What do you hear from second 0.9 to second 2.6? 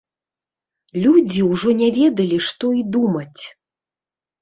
Людзі ўжо не ведалі,